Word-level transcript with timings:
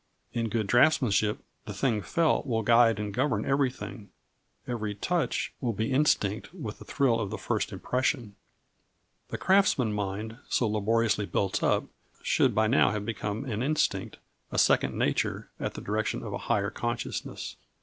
In 0.33 0.49
good 0.49 0.65
draughtsmanship 0.65 1.37
the 1.67 1.75
thing 1.75 2.01
felt 2.01 2.47
will 2.47 2.63
guide 2.63 2.99
and 2.99 3.13
govern 3.13 3.45
everything, 3.45 4.09
every 4.67 4.95
touch 4.95 5.53
will 5.61 5.73
be 5.73 5.91
instinct 5.91 6.51
with 6.55 6.79
the 6.79 6.85
thrill 6.85 7.19
of 7.19 7.29
that 7.29 7.39
first 7.39 7.71
impression. 7.71 8.35
The 9.29 9.37
craftsman 9.37 9.93
mind, 9.93 10.39
so 10.49 10.67
laboriously 10.67 11.27
built 11.27 11.61
up, 11.61 11.83
should 12.23 12.55
by 12.55 12.65
now 12.65 12.89
have 12.89 13.05
become 13.05 13.45
an 13.45 13.61
instinct, 13.61 14.17
a 14.51 14.57
second 14.57 14.95
nature, 14.97 15.51
at 15.59 15.75
the 15.75 15.81
direction 15.81 16.23
of 16.23 16.33
a 16.33 16.39
higher 16.49 16.71
consciousness. 16.71 17.57